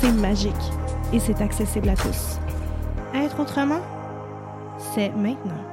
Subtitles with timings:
[0.00, 0.52] c'est magique
[1.12, 2.38] et c'est accessible à tous.
[3.14, 3.82] Être autrement,
[4.94, 5.64] c'est maintenant.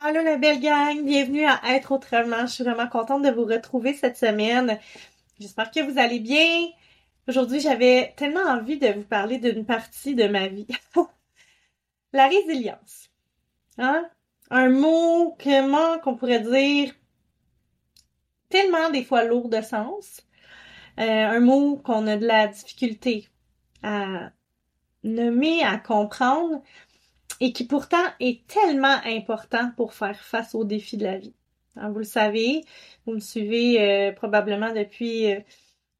[0.00, 2.46] Allô la belle gang, bienvenue à Être autrement.
[2.46, 4.78] Je suis vraiment contente de vous retrouver cette semaine.
[5.38, 6.68] J'espère que vous allez bien.
[7.28, 10.66] Aujourd'hui, j'avais tellement envie de vous parler d'une partie de ma vie.
[12.12, 13.10] la résilience.
[13.78, 14.08] Hein?
[14.50, 16.92] Un mot, comment qu'on pourrait dire,
[18.48, 20.22] tellement des fois lourd de sens.
[20.98, 23.28] Euh, un mot qu'on a de la difficulté
[23.82, 24.30] à
[25.04, 26.62] nommer, à comprendre,
[27.40, 31.34] et qui pourtant est tellement important pour faire face aux défis de la vie.
[31.76, 32.64] vous le savez,
[33.06, 35.40] vous me suivez euh, probablement depuis euh,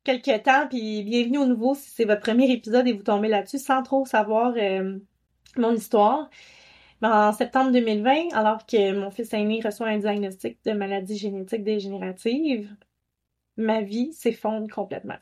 [0.04, 3.58] quelques temps, puis bienvenue au nouveau si c'est votre premier épisode et vous tombez là-dessus
[3.58, 4.54] sans trop savoir
[5.56, 6.28] mon histoire.
[7.02, 12.76] En septembre 2020, alors que mon fils aîné reçoit un diagnostic de maladie génétique dégénérative,
[13.60, 15.18] ma vie s'effondre complètement.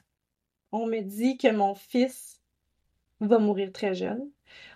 [0.72, 2.42] On me dit que mon fils
[3.20, 4.30] va mourir très jeune.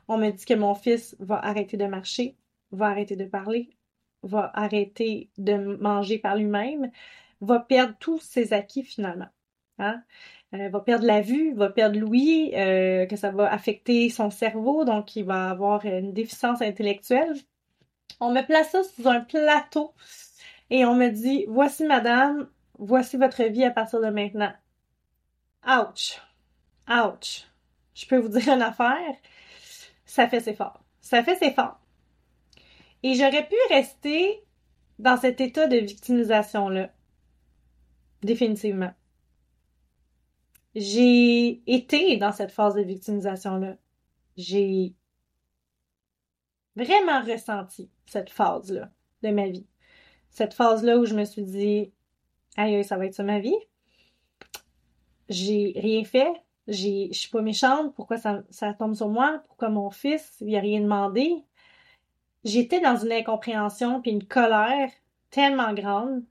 [0.08, 2.36] On me dit que mon fils va arrêter de marcher,
[2.70, 3.70] va arrêter de parler,
[4.22, 6.90] va arrêter de manger par lui-même,
[7.40, 9.28] va perdre tous ses acquis finalement.
[9.78, 10.02] Hein?
[10.54, 14.84] Euh, va perdre la vue, va perdre l'ouïe, euh, que ça va affecter son cerveau,
[14.84, 17.34] donc il va avoir une déficience intellectuelle.
[18.20, 19.94] On me place ça sous un plateau
[20.70, 22.48] et on me dit, voici madame,
[22.82, 24.52] voici votre vie à partir de maintenant.
[25.66, 26.20] Ouch!
[26.88, 27.46] Ouch!
[27.94, 29.14] Je peux vous dire une affaire,
[30.04, 30.82] ça fait ses forts.
[31.00, 31.80] Ça fait ses forts.
[33.02, 34.44] Et j'aurais pu rester
[34.98, 36.92] dans cet état de victimisation-là.
[38.22, 38.92] Définitivement.
[40.74, 43.76] J'ai été dans cette phase de victimisation-là.
[44.36, 44.94] J'ai
[46.76, 48.90] vraiment ressenti cette phase-là
[49.22, 49.66] de ma vie.
[50.30, 51.92] Cette phase-là où je me suis dit,
[52.56, 53.56] aïe, ça va être ça ma vie.
[55.28, 56.32] J'ai rien fait.
[56.68, 57.94] Je suis pas méchante.
[57.94, 59.42] Pourquoi ça, ça tombe sur moi?
[59.46, 61.32] Pourquoi mon fils, il a rien demandé?
[62.44, 64.90] J'étais dans une incompréhension puis une colère
[65.30, 66.22] tellement grande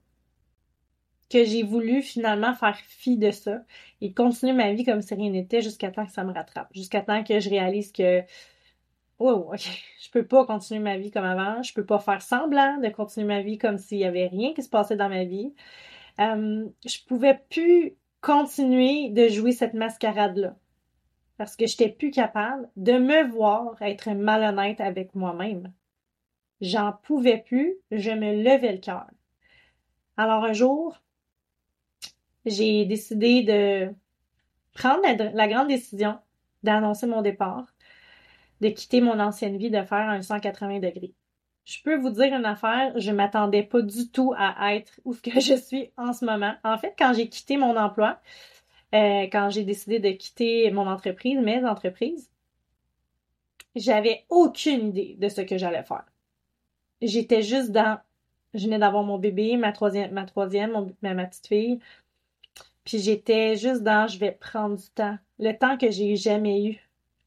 [1.30, 3.62] que j'ai voulu finalement faire fi de ça
[4.02, 6.68] et continuer ma vie comme si rien n'était jusqu'à temps que ça me rattrape.
[6.74, 8.22] Jusqu'à temps que je réalise que
[9.18, 9.60] oh, ok,
[10.02, 13.26] je peux pas continuer ma vie comme avant, je peux pas faire semblant de continuer
[13.26, 15.54] ma vie comme s'il y avait rien qui se passait dans ma vie.
[16.20, 20.56] Euh, je pouvais plus continuer de jouer cette mascarade-là.
[21.38, 25.72] Parce que j'étais plus capable de me voir être malhonnête avec moi-même.
[26.60, 29.06] J'en pouvais plus, je me levais le cœur.
[30.16, 31.02] Alors un jour,
[32.46, 33.92] j'ai décidé de
[34.74, 35.02] prendre
[35.34, 36.18] la, grande décision
[36.62, 37.74] d'annoncer mon départ,
[38.60, 41.14] de quitter mon ancienne vie, de faire un 180 degrés.
[41.64, 45.40] Je peux vous dire une affaire, je m'attendais pas du tout à être où que
[45.40, 46.54] je suis en ce moment.
[46.64, 48.20] En fait, quand j'ai quitté mon emploi,
[48.94, 52.30] euh, quand j'ai décidé de quitter mon entreprise, mes entreprises,
[53.74, 56.04] j'avais aucune idée de ce que j'allais faire.
[57.00, 57.98] J'étais juste dans,
[58.54, 61.80] je venais d'avoir mon bébé, ma troisième, ma troisième, ma petite fille,
[62.84, 66.78] puis j'étais juste dans, je vais prendre du temps, le temps que j'ai jamais eu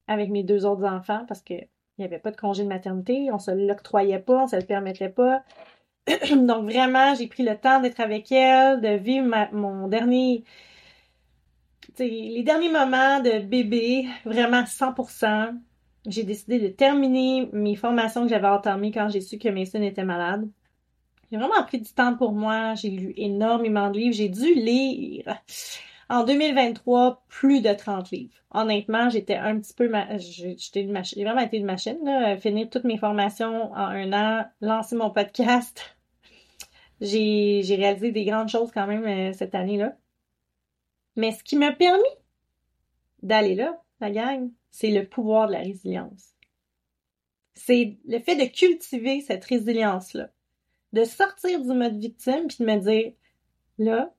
[0.07, 1.55] avec mes deux autres enfants, parce que
[1.97, 4.63] il n'y avait pas de congé de maternité, on se l'octroyait pas, on se le
[4.63, 5.44] permettait pas.
[6.07, 10.44] Donc vraiment, j'ai pris le temps d'être avec elle, de vivre mon dernier,
[12.00, 15.57] les derniers moments de bébé, vraiment 100%.
[16.07, 19.81] J'ai décidé de terminer mes formations que j'avais entamées quand j'ai su que mes sons
[19.81, 20.47] étaient malades.
[21.31, 22.75] J'ai vraiment pris du temps pour moi.
[22.75, 24.15] J'ai lu énormément de livres.
[24.15, 25.42] J'ai dû lire
[26.10, 28.36] en 2023, plus de 30 livres.
[28.52, 29.92] Honnêtement, j'étais un petit peu...
[30.18, 30.88] J'étais.
[31.04, 31.98] J'ai vraiment été une machine.
[32.04, 32.38] Là.
[32.38, 35.98] Finir toutes mes formations en un an, lancer mon podcast.
[37.02, 39.98] J'ai réalisé des grandes choses quand même euh, cette année-là.
[41.16, 42.04] Mais ce qui m'a permis
[43.24, 46.34] d'aller là, la gang, c'est le pouvoir de la résilience.
[47.56, 50.30] C'est le fait de cultiver cette résilience-là.
[50.94, 53.13] De sortir du mode victime puis de me dire,
[53.78, 54.13] là,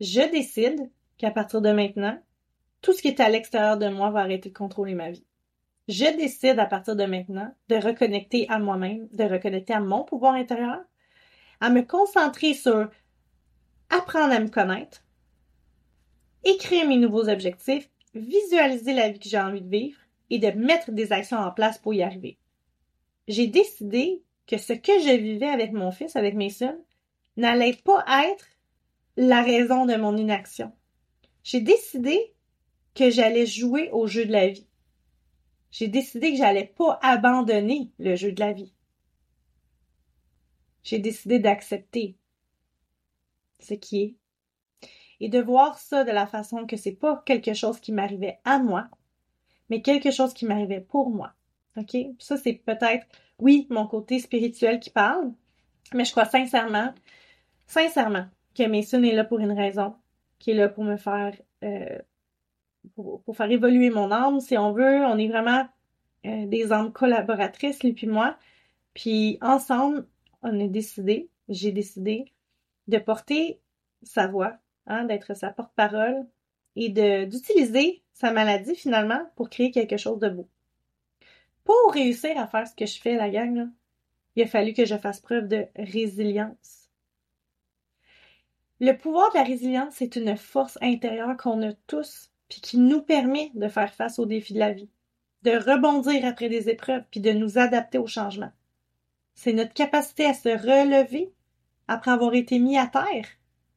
[0.00, 2.18] je décide qu'à partir de maintenant,
[2.80, 5.26] tout ce qui est à l'extérieur de moi va arrêter de contrôler ma vie.
[5.88, 10.34] Je décide à partir de maintenant de reconnecter à moi-même, de reconnecter à mon pouvoir
[10.34, 10.80] intérieur,
[11.60, 12.88] à me concentrer sur
[13.90, 15.02] apprendre à me connaître,
[16.44, 19.98] écrire mes nouveaux objectifs, visualiser la vie que j'ai envie de vivre
[20.30, 22.38] et de mettre des actions en place pour y arriver.
[23.28, 26.76] J'ai décidé que ce que je vivais avec mon fils, avec mes sœurs,
[27.36, 28.46] n'allait pas être
[29.16, 30.72] la raison de mon inaction
[31.48, 32.34] j'ai décidé
[32.94, 34.68] que j'allais jouer au jeu de la vie.
[35.70, 38.74] J'ai décidé que j'allais pas abandonner le jeu de la vie.
[40.82, 42.18] J'ai décidé d'accepter
[43.60, 44.14] ce qui est
[45.20, 48.58] et de voir ça de la façon que c'est pas quelque chose qui m'arrivait à
[48.58, 48.86] moi,
[49.70, 51.32] mais quelque chose qui m'arrivait pour moi.
[51.78, 51.96] OK?
[52.18, 53.06] Ça, c'est peut-être,
[53.38, 55.32] oui, mon côté spirituel qui parle,
[55.94, 56.92] mais je crois sincèrement,
[57.66, 59.96] sincèrement, que Mason est là pour une raison,
[60.38, 61.98] qui est là pour me faire euh,
[63.34, 65.04] faire évoluer mon âme, si on veut.
[65.04, 65.66] On est vraiment
[66.26, 68.36] euh, des âmes collaboratrices, lui puis moi.
[68.94, 70.06] Puis ensemble,
[70.42, 72.32] on a décidé, j'ai décidé
[72.88, 73.60] de porter
[74.02, 74.56] sa voix,
[74.86, 76.26] hein, d'être sa porte-parole
[76.76, 76.88] et
[77.26, 80.48] d'utiliser sa maladie finalement pour créer quelque chose de beau.
[81.64, 83.68] Pour réussir à faire ce que je fais, la gang,
[84.36, 86.87] il a fallu que je fasse preuve de résilience.
[88.80, 93.02] Le pouvoir de la résilience, c'est une force intérieure qu'on a tous, puis qui nous
[93.02, 94.90] permet de faire face aux défis de la vie,
[95.42, 98.52] de rebondir après des épreuves, puis de nous adapter aux changements.
[99.34, 101.32] C'est notre capacité à se relever
[101.88, 103.26] après avoir été mis à terre,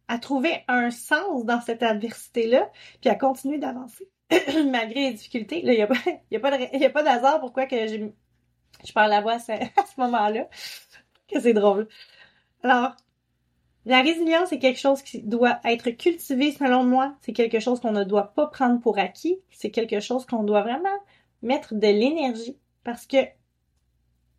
[0.07, 2.69] à trouver un sens dans cette adversité-là,
[2.99, 4.07] puis à continuer d'avancer
[4.69, 5.61] malgré les difficultés.
[5.63, 5.81] il n'y
[6.85, 9.51] a pas, d'hasard pourquoi je, parle la voix à ce,
[9.97, 10.47] moment-là,
[11.39, 11.87] c'est drôle.
[12.63, 12.95] Alors,
[13.85, 17.15] la résilience c'est quelque chose qui doit être cultivé selon moi.
[17.21, 19.39] C'est quelque chose qu'on ne doit pas prendre pour acquis.
[19.49, 20.89] C'est quelque chose qu'on doit vraiment
[21.41, 23.17] mettre de l'énergie parce que,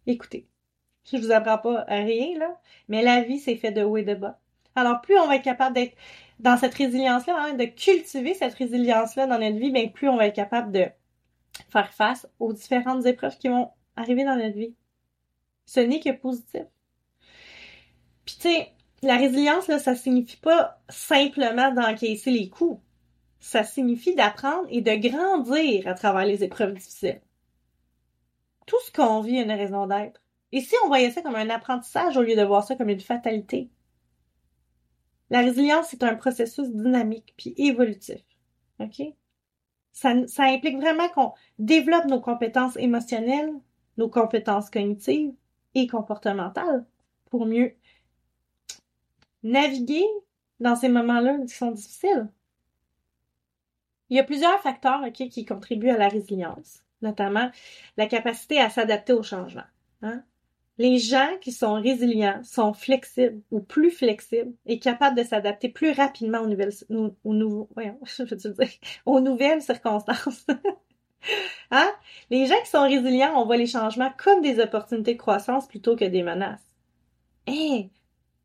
[0.07, 0.47] écoutez,
[1.11, 4.15] je vous apprends pas rien là, mais la vie c'est fait de haut et de
[4.15, 4.39] bas.
[4.77, 5.97] Alors plus on va être capable d'être
[6.39, 10.27] dans cette résilience-là, hein, de cultiver cette résilience-là dans notre vie, bien plus on va
[10.27, 10.87] être capable de
[11.71, 14.75] faire face aux différentes épreuves qui vont arriver dans notre vie.
[15.67, 16.63] Ce n'est que positif.
[18.25, 18.73] Puis tu sais,
[19.03, 22.81] la résilience, là, ça signifie pas simplement d'encaisser les coups.
[23.41, 27.21] Ça signifie d'apprendre et de grandir à travers les épreuves difficiles.
[28.67, 30.23] Tout ce qu'on vit a une raison d'être.
[30.53, 33.01] Et si on voyait ça comme un apprentissage au lieu de voir ça comme une
[33.01, 33.69] fatalité?
[35.31, 38.23] La résilience, c'est un processus dynamique puis évolutif.
[38.79, 39.03] OK?
[39.91, 43.53] Ça, ça implique vraiment qu'on développe nos compétences émotionnelles,
[43.97, 45.33] nos compétences cognitives
[45.75, 46.87] et comportementales
[47.31, 47.75] pour mieux
[49.43, 50.07] naviguer
[50.61, 52.29] dans ces moments-là qui sont difficiles.
[54.11, 57.51] Il y a plusieurs facteurs qui contribuent à la résilience, notamment
[57.97, 59.65] la capacité à s'adapter au changement.
[60.03, 60.23] Hein.
[60.79, 65.93] Les gens qui sont résilients sont flexibles ou plus flexibles et capables de s'adapter plus
[65.93, 66.73] rapidement aux nouvelles,
[69.63, 70.47] circonstances.
[72.31, 75.97] Les gens qui sont résilients, on voit les changements comme des opportunités de croissance plutôt
[75.97, 76.67] que des menaces.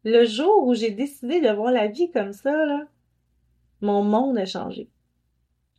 [0.07, 2.87] Le jour où j'ai décidé de voir la vie comme ça,
[3.81, 4.89] mon monde a changé.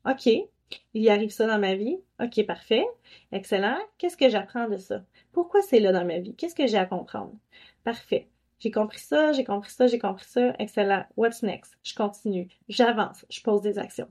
[0.05, 1.97] OK, il y arrive ça dans ma vie.
[2.21, 2.85] OK, parfait.
[3.33, 3.79] Excellent.
[3.97, 5.03] Qu'est-ce que j'apprends de ça?
[5.33, 6.35] Pourquoi c'est là dans ma vie?
[6.35, 7.33] Qu'est-ce que j'ai à comprendre?
[7.85, 8.29] Parfait.
[8.59, 10.53] J'ai compris ça, j'ai compris ça, j'ai compris ça.
[10.59, 11.07] Excellent.
[11.17, 11.79] What's next?
[11.83, 12.49] Je continue.
[12.69, 13.25] J'avance.
[13.31, 14.11] Je pose des actions.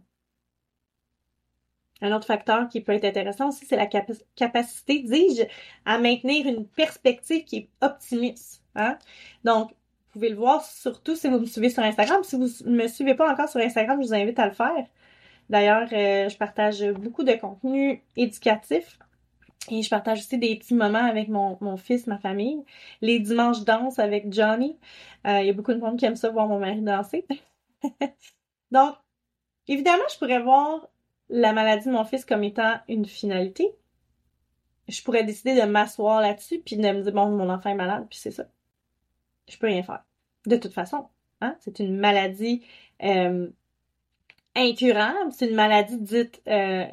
[2.02, 5.44] Un autre facteur qui peut être intéressant aussi, c'est la capacité, dis-je,
[5.86, 8.64] à maintenir une perspective qui est optimiste.
[8.76, 8.98] Hein?
[9.44, 9.72] Donc,
[10.18, 12.24] pouvez le voir surtout si vous me suivez sur Instagram.
[12.24, 14.86] Si vous ne me suivez pas encore sur Instagram, je vous invite à le faire.
[15.50, 19.00] D'ailleurs, euh, je partage beaucoup de contenu éducatif
[19.70, 22.64] et je partage aussi des petits moments avec mon, fils, ma famille.
[23.02, 24.78] Les dimanches danse avec Johnny.
[25.26, 27.26] Euh, il y a beaucoup de monde qui aime ça, voir mon mari danser.
[28.72, 28.96] Donc,
[29.68, 30.88] évidemment, je pourrais voir
[31.30, 33.72] la maladie de mon fils comme étant une finalité.
[34.88, 38.06] Je pourrais décider de m'asseoir là-dessus puis de me dire, bon, mon enfant est malade,
[38.10, 38.46] puis c'est ça.
[39.48, 40.04] Je peux rien faire.
[40.46, 41.08] De toute façon,
[41.42, 41.56] hein?
[41.60, 42.64] c'est une maladie
[43.04, 43.48] euh,
[44.56, 46.86] incurable, c'est une maladie dite euh,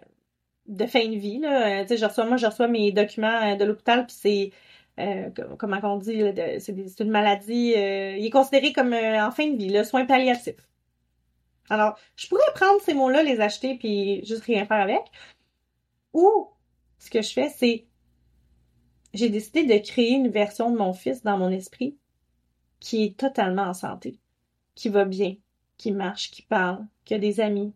[0.66, 1.38] de fin de vie.
[1.38, 1.82] Là.
[1.82, 4.50] Euh, je reçois, moi, je reçois mes documents euh, de l'hôpital, puis c'est
[5.00, 6.23] euh, comment on dit,
[6.61, 10.54] c'est une maladie, il est considéré comme en fin de vie, le soin palliatif.
[11.68, 15.02] Alors, je pourrais prendre ces mots-là, les acheter, puis juste rien faire avec.
[16.12, 16.49] Ou,
[16.99, 17.87] ce que je fais, c'est,
[19.14, 21.96] j'ai décidé de créer une version de mon fils dans mon esprit
[22.85, 24.19] qui est totalement en santé,
[24.75, 25.37] qui va bien,
[25.79, 27.73] qui marche, qui parle, qui a des amis,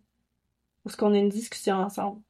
[0.85, 2.21] ou ce qu'on a une discussion ensemble.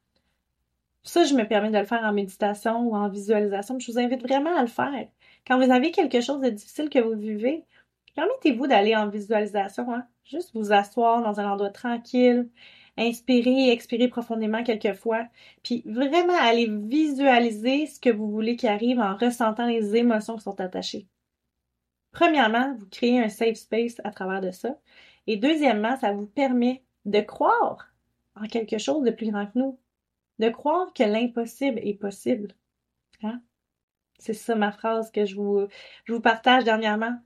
[1.03, 3.77] Ça, je me permets de le faire en méditation ou en visualisation.
[3.79, 5.09] Je vous invite vraiment à le faire.
[5.45, 7.65] Quand vous avez quelque chose de difficile que vous vivez,
[8.15, 9.93] permettez-vous d'aller en visualisation.
[9.93, 10.05] Hein?
[10.23, 12.47] Juste vous asseoir dans un endroit tranquille,
[12.97, 15.25] inspirer et expirer profondément quelques fois,
[15.63, 20.43] puis vraiment aller visualiser ce que vous voulez qui arrive en ressentant les émotions qui
[20.43, 21.07] sont attachées.
[22.11, 24.77] Premièrement, vous créez un safe space à travers de ça.
[25.27, 27.93] Et deuxièmement, ça vous permet de croire
[28.35, 29.79] en quelque chose de plus grand que nous,
[30.39, 32.55] de croire que l'impossible est possible.
[33.23, 33.41] Hein?
[34.17, 35.67] C'est ça ma phrase que je vous,
[36.07, 37.17] vous partage dernièrement.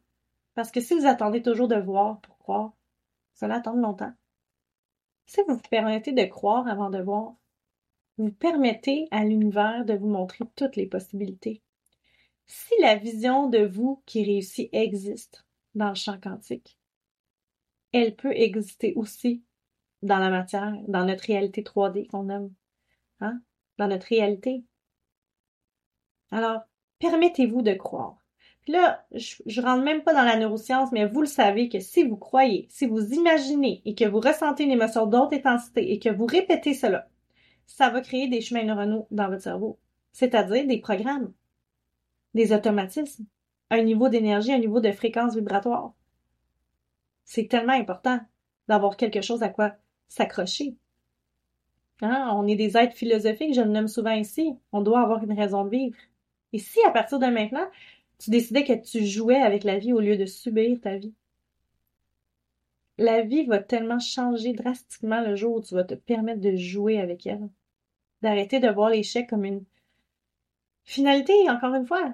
[0.54, 2.74] Parce que si vous attendez toujours de voir pour croire,
[3.48, 4.14] va attendre longtemps.
[5.26, 7.34] Si vous vous permettez de croire avant de voir,
[8.18, 11.63] vous permettez à l'univers de vous montrer toutes les possibilités.
[12.46, 15.46] Si la vision de vous qui réussit existe
[15.76, 16.78] dans le champ quantique,
[17.92, 19.44] elle peut exister aussi
[20.02, 22.52] dans la matière, dans notre réalité 3D qu'on aime,
[23.22, 23.42] hein?
[23.78, 24.64] dans notre réalité.
[26.32, 26.62] Alors,
[27.00, 28.18] permettez-vous de croire.
[28.62, 31.80] Puis là, je, je rentre même pas dans la neuroscience, mais vous le savez que
[31.80, 36.00] si vous croyez, si vous imaginez et que vous ressentez une émotion d'autre intensité et
[36.00, 37.10] que vous répétez cela,
[37.66, 39.80] ça va créer des chemins neuronaux dans votre cerveau,
[40.12, 41.34] c'est-à-dire des programmes,
[42.34, 43.26] des automatismes,
[43.70, 45.94] un niveau d'énergie, un niveau de fréquence vibratoire.
[47.26, 48.20] C'est tellement important
[48.68, 49.74] d'avoir quelque chose à quoi
[50.08, 50.76] s'accrocher.
[52.02, 52.30] Hein?
[52.34, 54.56] On est des êtres philosophiques, je le nomme souvent ici.
[54.72, 55.98] On doit avoir une raison de vivre.
[56.52, 57.68] Et si à partir de maintenant,
[58.20, 61.14] tu décidais que tu jouais avec la vie au lieu de subir ta vie,
[62.98, 67.00] la vie va tellement changer drastiquement le jour où tu vas te permettre de jouer
[67.00, 67.50] avec elle.
[68.22, 69.64] D'arrêter de voir l'échec comme une
[70.84, 72.14] finalité, encore une fois,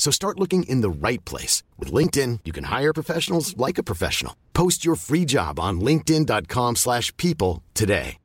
[0.00, 1.62] So start looking in the right place.
[1.78, 4.34] With LinkedIn, you can hire professionals like a professional.
[4.54, 8.16] Post your free job on linkedin.com slash people today.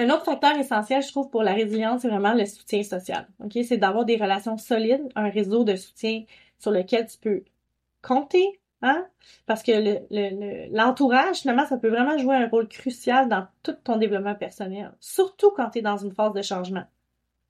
[0.00, 3.26] Un autre facteur essentiel, je trouve, pour la résilience, c'est vraiment le soutien social.
[3.50, 6.22] C'est d'avoir des relations solides, un réseau de soutien
[6.60, 7.42] sur lequel tu peux
[8.00, 9.06] compter, hein?
[9.46, 9.72] Parce que
[10.72, 14.92] l'entourage, le, finalement, ça peut vraiment jouer un rôle crucial dans tout ton développement personnel,
[15.00, 16.84] surtout quand tu es dans une phase de changement.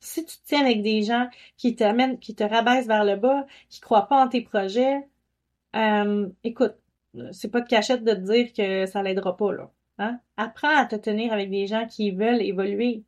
[0.00, 3.46] Si tu te tiens avec des gens qui t'amènent, qui te rabaissent vers le bas,
[3.68, 5.08] qui croient pas en tes projets,
[5.76, 6.74] euh, écoute,
[7.32, 9.70] c'est pas de cachette de te dire que ça l'aidera pas, là.
[9.98, 10.20] Hein?
[10.36, 13.04] Apprends à te tenir avec des gens qui veulent évoluer.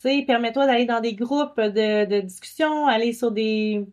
[0.00, 3.86] Tu sais, permets-toi d'aller dans des groupes de, discussion, aller sur des,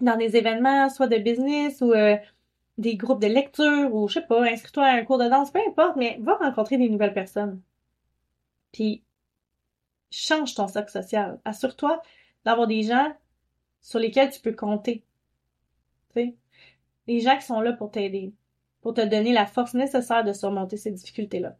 [0.00, 2.16] dans des événements, soit de business ou euh,
[2.78, 5.60] des groupes de lecture ou je sais pas, inscris-toi à un cours de danse, peu
[5.66, 7.60] importe, mais va rencontrer des nouvelles personnes.
[8.72, 9.02] Puis
[10.10, 11.40] change ton cercle social.
[11.44, 12.02] Assure-toi
[12.44, 13.12] d'avoir des gens
[13.80, 15.04] sur lesquels tu peux compter.
[16.14, 16.34] Tu sais,
[17.06, 18.32] des gens qui sont là pour t'aider,
[18.80, 21.56] pour te donner la force nécessaire de surmonter ces difficultés-là.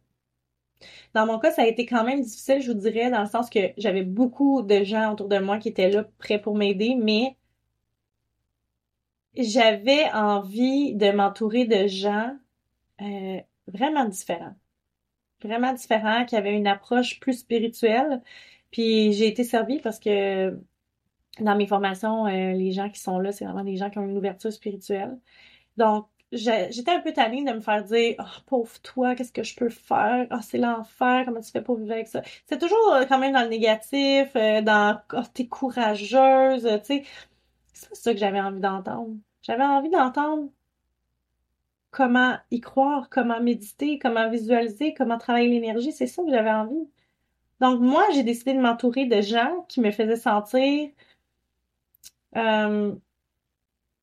[1.13, 3.49] Dans mon cas, ça a été quand même difficile, je vous dirais, dans le sens
[3.49, 7.35] que j'avais beaucoup de gens autour de moi qui étaient là prêts pour m'aider, mais
[9.35, 12.35] j'avais envie de m'entourer de gens
[13.01, 14.55] euh, vraiment différents.
[15.43, 18.21] Vraiment différents, qui avaient une approche plus spirituelle.
[18.71, 20.59] Puis j'ai été servie parce que
[21.39, 24.05] dans mes formations, euh, les gens qui sont là, c'est vraiment des gens qui ont
[24.05, 25.17] une ouverture spirituelle.
[25.77, 29.55] Donc, j'étais un peu tannée de me faire dire oh, pauvre toi, qu'est-ce que je
[29.55, 30.27] peux faire?
[30.31, 32.21] Oh, c'est l'enfer, comment tu fais pour vivre avec ça?
[32.47, 37.03] C'est toujours euh, quand même dans le négatif, euh, dans oh, t'es courageuse, tu sais.
[37.73, 39.15] C'est pas ça que j'avais envie d'entendre.
[39.41, 40.49] J'avais envie d'entendre
[41.91, 45.91] comment y croire, comment méditer, comment visualiser, comment travailler l'énergie.
[45.91, 46.87] C'est ça que j'avais envie.
[47.59, 50.89] Donc, moi, j'ai décidé de m'entourer de gens qui me faisaient sentir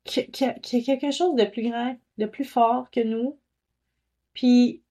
[0.03, 3.37] qu'il y a quelque chose de plus grand, de plus fort que nous.
[4.33, 4.83] Puis,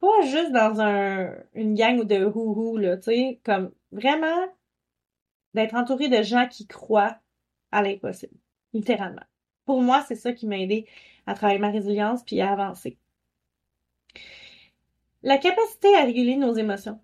[0.00, 4.46] pas juste dans un, une gang de hou-hou, là, tu sais, comme vraiment
[5.54, 7.16] d'être entouré de gens qui croient
[7.72, 8.36] à l'impossible,
[8.72, 9.24] littéralement.
[9.64, 10.86] Pour moi, c'est ça qui m'a aidé
[11.26, 12.98] à travailler ma résilience puis à avancer.
[15.22, 17.00] La capacité à réguler nos émotions.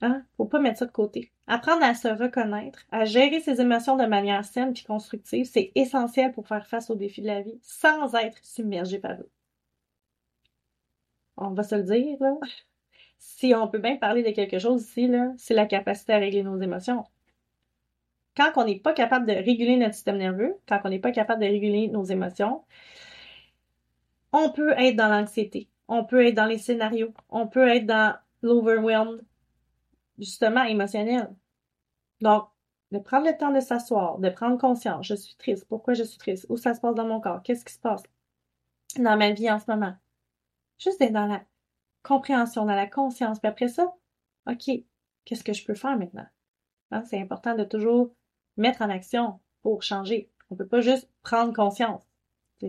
[0.00, 0.24] Hein?
[0.36, 1.32] Faut pas mettre ça de côté.
[1.46, 6.32] Apprendre à se reconnaître, à gérer ses émotions de manière saine et constructive, c'est essentiel
[6.32, 9.30] pour faire face aux défis de la vie sans être submergé par eux.
[11.36, 12.34] On va se le dire, là.
[13.18, 16.60] Si on peut bien parler de quelque chose ici, c'est la capacité à régler nos
[16.60, 17.04] émotions.
[18.36, 21.42] Quand on n'est pas capable de réguler notre système nerveux, quand on n'est pas capable
[21.42, 22.62] de réguler nos émotions,
[24.34, 28.16] on peut être dans l'anxiété, on peut être dans les scénarios, on peut être dans
[28.42, 29.24] l'overwhelmed,
[30.18, 31.32] justement émotionnel.
[32.20, 32.48] Donc,
[32.90, 36.18] de prendre le temps de s'asseoir, de prendre conscience, je suis triste, pourquoi je suis
[36.18, 38.02] triste, où ça se passe dans mon corps, qu'est-ce qui se passe
[38.98, 39.94] dans ma vie en ce moment?
[40.78, 41.44] Juste d'être dans la
[42.02, 43.94] compréhension, dans la conscience, puis après ça,
[44.48, 44.68] OK,
[45.24, 46.26] qu'est-ce que je peux faire maintenant?
[46.90, 48.12] Hein, c'est important de toujours
[48.56, 50.28] mettre en action pour changer.
[50.50, 52.02] On peut pas juste prendre conscience.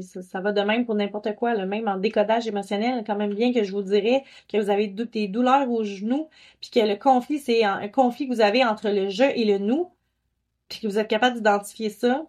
[0.01, 3.53] Ça, va de même pour n'importe quoi, le même en décodage émotionnel, quand même bien
[3.53, 6.27] que je vous dirais que vous avez des douleurs aux genoux,
[6.59, 9.57] puis que le conflit, c'est un conflit que vous avez entre le je et le
[9.57, 9.91] nous,
[10.67, 12.25] puis que vous êtes capable d'identifier ça,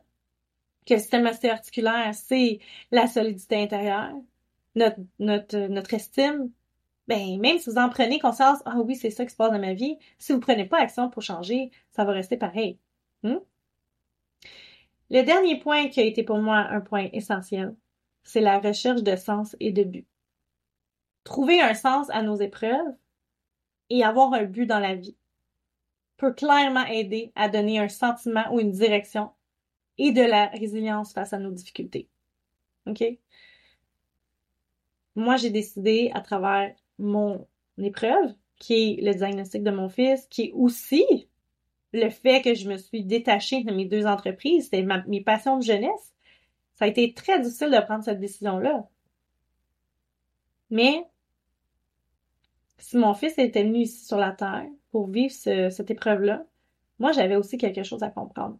[0.86, 2.60] que le système articulaire, c'est
[2.92, 4.12] la solidité intérieure,
[4.76, 6.50] notre, estime,
[7.08, 9.58] ben, même si vous en prenez conscience, ah oui, c'est ça qui se passe dans
[9.58, 12.78] ma vie, si vous prenez pas action pour changer, ça va rester pareil.
[13.22, 13.38] Hmm?
[15.10, 17.76] Le dernier point qui a été pour moi un point essentiel,
[18.24, 20.06] c'est la recherche de sens et de but.
[21.24, 22.96] Trouver un sens à nos épreuves
[23.90, 25.16] et avoir un but dans la vie
[26.16, 29.30] peut clairement aider à donner un sentiment ou une direction
[29.98, 32.08] et de la résilience face à nos difficultés.
[32.86, 33.04] OK?
[35.14, 37.46] Moi, j'ai décidé à travers mon
[37.78, 41.28] épreuve, qui est le diagnostic de mon fils, qui est aussi
[41.96, 45.64] le fait que je me suis détachée de mes deux entreprises, c'était mes passions de
[45.64, 46.14] jeunesse.
[46.74, 48.88] Ça a été très difficile de prendre cette décision-là.
[50.70, 51.04] Mais
[52.78, 56.44] si mon fils était venu ici sur la Terre pour vivre cette épreuve-là,
[56.98, 58.58] moi, j'avais aussi quelque chose à comprendre.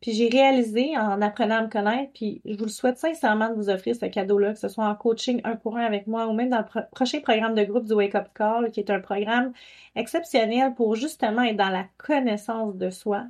[0.00, 3.54] Puis j'ai réalisé en apprenant à me connaître, puis je vous le souhaite sincèrement de
[3.54, 6.32] vous offrir ce cadeau-là, que ce soit en coaching un pour un avec moi ou
[6.34, 9.52] même dans le prochain programme de groupe du Wake Up Call, qui est un programme
[9.96, 13.26] exceptionnel pour justement être dans la connaissance de soi.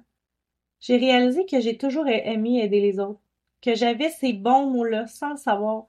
[0.80, 3.20] J'ai réalisé que j'ai toujours aimé aider les autres,
[3.62, 5.86] que j'avais ces bons mots-là sans savoir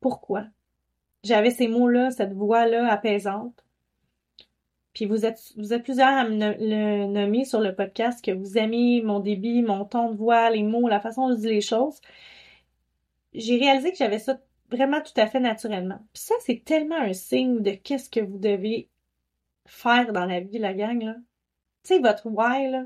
[0.00, 0.44] pourquoi.
[1.24, 3.63] J'avais ces mots-là, cette voix-là apaisante.
[4.94, 9.02] Puis vous êtes, vous plusieurs à me le nommer sur le podcast que vous aimez
[9.02, 12.00] mon débit, mon ton de voix, les mots, la façon de dire les choses.
[13.34, 14.38] J'ai réalisé que j'avais ça
[14.70, 15.98] vraiment tout à fait naturellement.
[16.12, 18.88] Puis ça, c'est tellement un signe de qu'est-ce que vous devez
[19.66, 21.16] faire dans la vie, la gang, là.
[21.82, 22.84] Tu sais, votre why, là.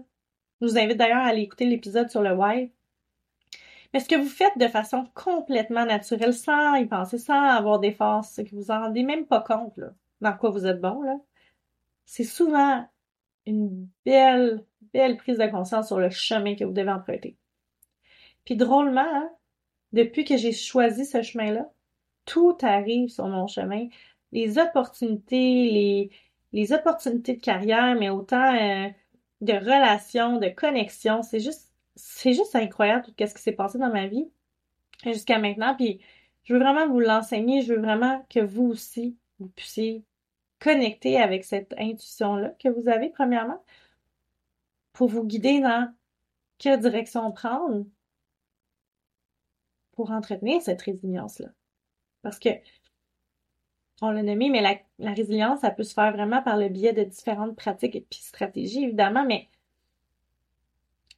[0.60, 2.72] Je vous invite d'ailleurs à aller écouter l'épisode sur le why.
[3.92, 8.24] Mais ce que vous faites de façon complètement naturelle, sans y penser, sans avoir d'efforts,
[8.24, 9.90] c'est que vous en rendez même pas compte, là,
[10.22, 11.18] dans quoi vous êtes bon, là
[12.08, 12.88] c'est souvent
[13.44, 17.36] une belle, belle prise de conscience sur le chemin que vous devez emprunter.
[18.46, 19.30] Puis drôlement, hein,
[19.92, 21.70] depuis que j'ai choisi ce chemin-là,
[22.24, 23.88] tout arrive sur mon chemin.
[24.32, 26.10] Les opportunités, les,
[26.54, 28.88] les opportunités de carrière, mais autant euh,
[29.42, 33.92] de relations, de connexions, c'est juste, c'est juste incroyable tout ce qui s'est passé dans
[33.92, 34.30] ma vie
[35.04, 35.74] jusqu'à maintenant.
[35.74, 36.00] Puis
[36.44, 37.60] je veux vraiment vous l'enseigner.
[37.60, 40.04] Je veux vraiment que vous aussi, vous puissiez
[40.60, 43.62] connecter avec cette intuition-là que vous avez, premièrement,
[44.92, 45.92] pour vous guider dans
[46.58, 47.86] quelle direction prendre
[49.92, 51.48] pour entretenir cette résilience-là.
[52.22, 52.50] Parce que,
[54.00, 54.60] on l'a nommé, mais
[54.98, 58.20] la, résilience, ça peut se faire vraiment par le biais de différentes pratiques et puis
[58.20, 59.48] stratégies, évidemment, mais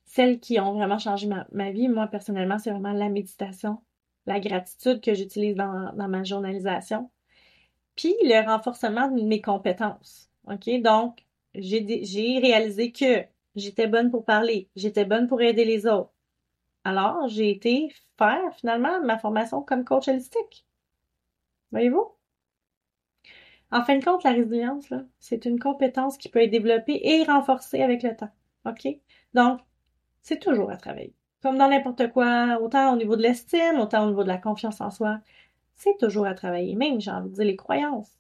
[0.07, 3.79] celles qui ont vraiment changé ma, vie, moi, personnellement, c'est vraiment la méditation,
[4.27, 7.11] la gratitude que j'utilise dans, ma journalisation,
[8.01, 10.31] puis le renforcement de mes compétences.
[10.47, 10.71] OK?
[10.81, 11.23] Donc,
[11.55, 16.15] j'ai réalisé que j'étais bonne pour parler, j'étais bonne pour aider les autres.
[16.85, 20.67] Alors, j'ai été faire finalement ma formation comme coach holistique.
[21.73, 22.07] Voyez-vous?
[23.71, 24.87] En fin de compte, la résilience,
[25.19, 28.33] c'est une compétence qui peut être développée et renforcée avec le temps.
[28.65, 28.89] OK?
[29.35, 29.61] Donc,
[30.23, 31.15] c'est toujours à travailler.
[31.43, 34.81] Comme dans n'importe quoi, autant au niveau de l'estime, autant au niveau de la confiance
[34.81, 35.21] en soi,
[35.81, 36.77] c'est toujours à travailler.
[36.77, 38.13] Même, j'ai envie de dire, les croyances.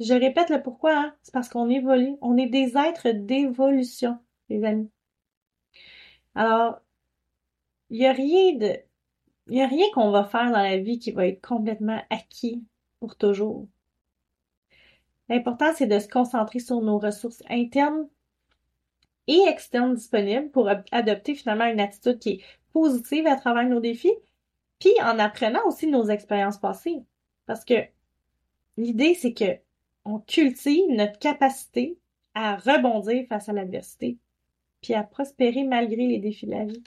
[0.00, 1.14] Je répète le pourquoi, hein?
[1.22, 2.16] c'est parce qu'on évolue.
[2.20, 4.90] On est des êtres d'évolution, les amis.
[6.34, 6.80] Alors,
[7.90, 8.76] il n'y a rien de,
[9.48, 12.64] il n'y a rien qu'on va faire dans la vie qui va être complètement acquis
[13.00, 13.66] pour toujours.
[15.30, 18.08] L'important, c'est de se concentrer sur nos ressources internes
[19.26, 24.14] et externes disponibles pour adopter finalement une attitude qui est positive à travers nos défis,
[24.78, 27.02] puis en apprenant aussi nos expériences passées.
[27.46, 27.74] Parce que
[28.76, 29.58] l'idée, c'est que
[30.04, 31.98] on cultive notre capacité
[32.34, 34.18] à rebondir face à l'adversité,
[34.80, 36.82] puis à prospérer malgré les défis de la vie.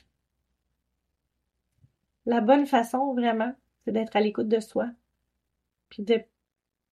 [2.25, 4.89] La bonne façon, vraiment, c'est d'être à l'écoute de soi.
[5.89, 6.21] Puis de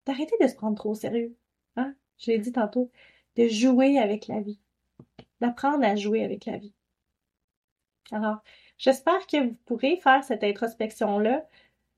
[0.06, 1.36] d'arrêter de se prendre trop au sérieux.
[1.76, 1.94] Hein?
[2.18, 2.90] Je l'ai dit tantôt,
[3.36, 4.58] de jouer avec la vie.
[5.40, 6.72] D'apprendre à jouer avec la vie.
[8.10, 8.42] Alors,
[8.78, 11.44] j'espère que vous pourrez faire cette introspection-là,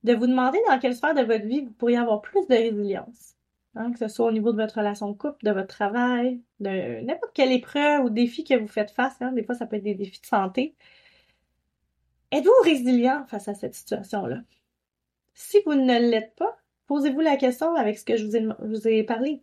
[0.02, 3.36] de vous demander dans quelle sphère de votre vie vous pourriez avoir plus de résilience.
[3.76, 3.92] Hein?
[3.92, 7.32] que ce soit au niveau de votre relation de couple, de votre travail, de n'importe
[7.34, 9.20] quelle épreuve ou défi que vous faites face.
[9.20, 9.32] Hein?
[9.32, 10.74] Des fois, ça peut être des défis de santé.
[12.32, 14.40] Êtes-vous résilient face à cette situation-là?
[15.34, 19.42] Si vous ne l'êtes pas, posez-vous la question avec ce que je vous ai, parlé.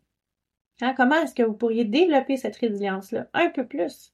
[0.81, 4.13] Hein, comment est-ce que vous pourriez développer cette résilience-là un peu plus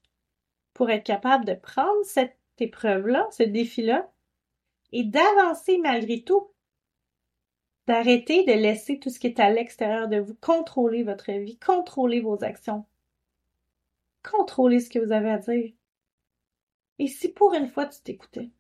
[0.74, 4.10] pour être capable de prendre cette épreuve-là, ce défi-là,
[4.92, 6.52] et d'avancer malgré tout,
[7.88, 12.22] d'arrêter de laisser tout ce qui est à l'extérieur de vous contrôler votre vie, contrôler
[12.22, 12.86] vos actions,
[14.24, 15.74] contrôler ce que vous avez à dire.
[17.00, 18.52] Et si pour une fois tu t'écoutais,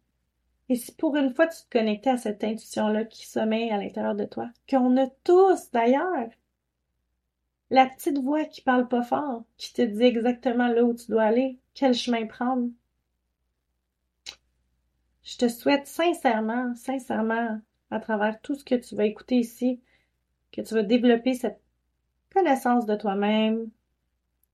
[0.69, 4.15] et si pour une fois tu te connectais à cette intuition-là qui sommeille à l'intérieur
[4.15, 6.29] de toi, qu'on a tous d'ailleurs,
[7.69, 11.23] la petite voix qui parle pas fort, qui te dit exactement là où tu dois
[11.23, 12.69] aller, quel chemin prendre.
[15.23, 17.59] Je te souhaite sincèrement, sincèrement,
[17.91, 19.79] à travers tout ce que tu vas écouter ici,
[20.51, 21.61] que tu vas développer cette
[22.33, 23.69] connaissance de toi-même,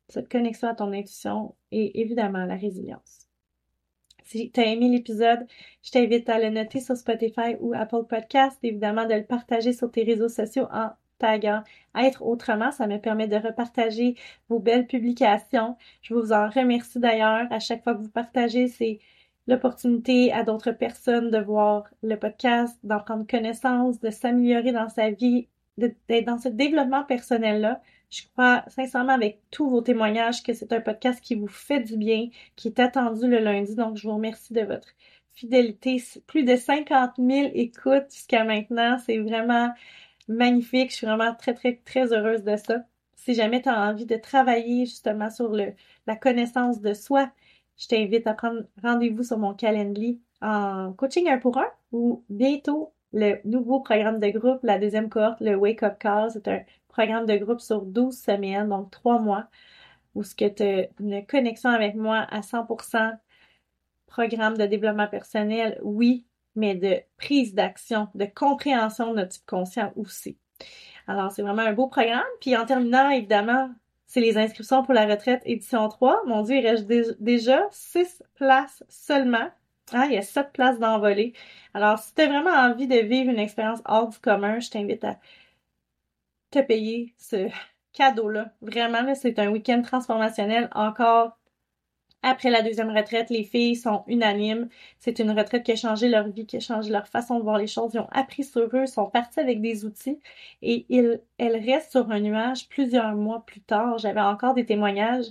[0.10, 3.28] cette connexion à ton intuition et évidemment la résilience.
[4.26, 5.48] Si tu as aimé l'épisode,
[5.82, 9.90] je t'invite à le noter sur Spotify ou Apple Podcast, évidemment de le partager sur
[9.90, 11.64] tes réseaux sociaux en taguant
[11.96, 12.72] Être autrement.
[12.72, 14.16] Ça me permet de repartager
[14.48, 15.78] vos belles publications.
[16.02, 17.48] Je vous en remercie d'ailleurs.
[17.52, 19.00] À chaque fois que vous partagez, c'est
[19.50, 25.10] l'opportunité à d'autres personnes de voir le podcast, d'en prendre connaissance, de s'améliorer dans sa
[25.10, 27.82] vie, d'être dans ce développement personnel-là.
[28.12, 31.98] Je crois sincèrement avec tous vos témoignages que c'est un podcast qui vous fait du
[31.98, 33.76] bien, qui est attendu le lundi.
[33.76, 34.90] Donc, je vous remercie de votre
[35.34, 36.02] fidélité.
[36.28, 38.98] Plus de 50 000 écoutes jusqu'à maintenant.
[39.00, 39.72] C'est vraiment
[40.28, 40.92] magnifique.
[40.92, 42.84] Je suis vraiment très, très, très heureuse de ça.
[43.16, 45.74] Si jamais tu as envie de travailler justement sur le,
[46.08, 47.32] la connaissance de soi,
[47.80, 52.94] je t'invite à prendre rendez-vous sur mon calendrier en coaching un pour un ou bientôt
[53.14, 56.30] le nouveau programme de groupe, la deuxième cohorte, le Wake Up Call.
[56.32, 59.48] C'est un programme de groupe sur 12 semaines, donc 3 mois,
[60.14, 63.18] où ce que tu as une connexion avec moi à 100%,
[64.06, 70.38] programme de développement personnel, oui, mais de prise d'action, de compréhension de notre subconscient aussi.
[71.08, 72.22] Alors, c'est vraiment un beau programme.
[72.42, 73.72] Puis en terminant, évidemment,
[74.10, 76.24] c'est les inscriptions pour la retraite édition 3.
[76.26, 76.88] Mon Dieu, il reste
[77.22, 79.50] déjà 6 places seulement.
[79.94, 81.34] Ah, il y a 7 places d'envolée.
[81.76, 85.04] Alors, si tu as vraiment envie de vivre une expérience hors du commun, je t'invite
[85.04, 85.20] à
[86.52, 87.50] te payer ce
[87.94, 88.52] cadeau-là.
[88.62, 91.39] Vraiment, c'est un week-end transformationnel encore
[92.22, 94.68] Après la deuxième retraite, les filles sont unanimes.
[95.00, 97.58] C'est une retraite qui a changé leur vie, qui a changé leur façon de voir
[97.58, 97.92] les choses.
[97.94, 100.20] Ils ont appris sur eux, sont partis avec des outils
[100.62, 100.86] et
[101.38, 103.98] elles restent sur un nuage plusieurs mois plus tard.
[104.00, 105.28] J'avais encore des témoignages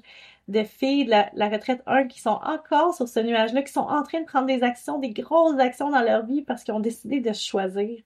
[0.48, 3.81] de filles de la, la, retraite 1 qui sont encore sur ce nuage-là, qui sont
[3.81, 6.81] en train de prendre des actions, des grosses actions dans leur vie parce qu'ils ont
[6.81, 8.01] décidé de choisir.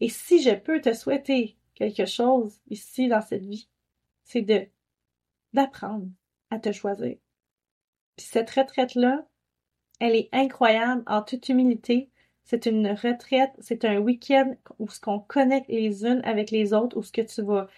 [0.00, 3.68] Et si je peux te souhaiter quelque chose ici dans cette vie,
[4.24, 4.66] c'est de
[5.54, 6.06] d'apprendre
[6.50, 7.16] à te choisir.
[8.18, 9.24] Puis cette retraite-là,
[10.00, 12.10] elle est incroyable en toute humilité.
[12.44, 16.98] C'est une retraite, c'est un week-end où ce qu'on connecte les unes avec les autres,
[16.98, 17.68] où ce que tu vas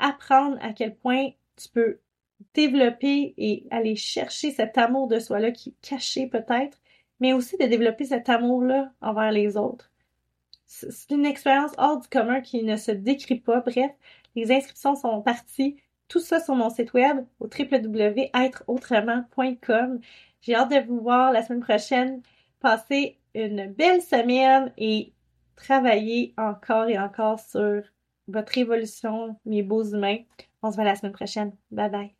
[0.00, 2.00] apprendre à quel point tu peux
[2.54, 6.78] développer et aller chercher cet amour de soi-là qui est caché peut-être,
[7.20, 9.92] mais aussi de développer cet amour-là envers les autres.
[10.66, 13.60] C'est une expérience hors du commun qui ne se décrit pas.
[13.60, 13.92] Bref,
[14.34, 15.76] les inscriptions sont parties.
[16.10, 20.00] Tout ça sur mon site web au www.êtreautrement.com.
[20.42, 22.20] J'ai hâte de vous voir la semaine prochaine.
[22.58, 25.14] Passez une belle semaine et
[25.54, 27.82] travaillez encore et encore sur
[28.26, 30.18] votre évolution, mes beaux humains.
[30.62, 31.52] On se voit la semaine prochaine.
[31.70, 32.19] Bye bye.